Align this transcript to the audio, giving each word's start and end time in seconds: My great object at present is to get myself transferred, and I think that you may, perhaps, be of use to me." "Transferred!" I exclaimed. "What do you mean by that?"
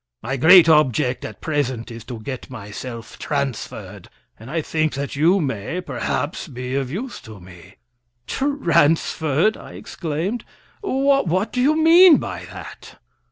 My 0.23 0.35
great 0.35 0.67
object 0.67 1.23
at 1.23 1.41
present 1.41 1.91
is 1.91 2.03
to 2.05 2.19
get 2.19 2.49
myself 2.49 3.19
transferred, 3.19 4.09
and 4.39 4.49
I 4.49 4.59
think 4.63 4.95
that 4.95 5.15
you 5.15 5.39
may, 5.39 5.79
perhaps, 5.79 6.47
be 6.47 6.73
of 6.73 6.89
use 6.89 7.21
to 7.21 7.39
me." 7.39 7.75
"Transferred!" 8.25 9.55
I 9.57 9.73
exclaimed. 9.73 10.43
"What 10.81 11.53
do 11.53 11.61
you 11.61 11.77
mean 11.79 12.17
by 12.17 12.45
that?" 12.45 12.95